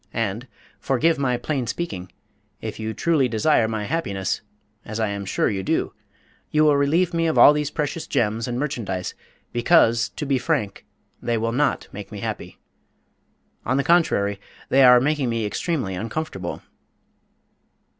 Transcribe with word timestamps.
And 0.17 0.47
forgive 0.79 1.19
my 1.19 1.37
plain 1.37 1.67
speaking 1.67 2.11
if 2.59 2.79
you 2.79 2.91
truly 2.91 3.27
desire 3.27 3.67
my 3.67 3.83
happiness 3.83 4.41
(as 4.83 4.99
I 4.99 5.09
am 5.09 5.25
sure 5.25 5.47
you 5.47 5.61
do) 5.61 5.93
you 6.49 6.63
will 6.63 6.75
relieve 6.75 7.13
me 7.13 7.27
of 7.27 7.37
all 7.37 7.53
these 7.53 7.69
precious 7.69 8.07
gems 8.07 8.47
and 8.47 8.57
merchandise, 8.57 9.13
because, 9.53 10.09
to 10.09 10.25
be 10.25 10.39
frank, 10.39 10.87
they 11.21 11.37
will 11.37 11.51
not 11.51 11.87
make 11.91 12.11
me 12.11 12.21
happy. 12.21 12.57
On 13.63 13.77
the 13.77 13.83
contrary, 13.83 14.41
they 14.69 14.83
are 14.83 14.99
making 14.99 15.29
me 15.29 15.45
extremely 15.45 15.93
uncomfortable." 15.93 16.63